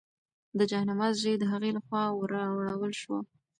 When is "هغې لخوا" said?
1.51-2.03